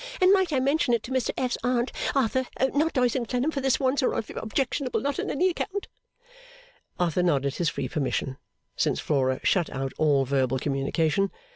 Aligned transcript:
and 0.19 0.33
might 0.33 0.51
I 0.51 0.59
mention 0.59 0.95
it 0.95 1.03
to 1.03 1.11
Mr 1.11 1.29
F.'s 1.37 1.59
Aunt 1.63 1.91
Arthur 2.15 2.45
not 2.73 2.93
Doyce 2.93 3.13
and 3.15 3.27
Clennam 3.29 3.51
for 3.51 3.61
this 3.61 3.79
once 3.79 4.01
or 4.01 4.17
if 4.17 4.31
objectionable 4.31 4.99
not 4.99 5.19
on 5.19 5.29
any 5.29 5.47
account.' 5.51 5.89
Arthur 6.99 7.21
nodded 7.21 7.57
his 7.57 7.69
free 7.69 7.87
permission, 7.87 8.37
since 8.75 8.99
Flora 8.99 9.39
shut 9.43 9.69
out 9.69 9.93
all 9.99 10.25
verbal 10.25 10.57
communication. 10.57 11.29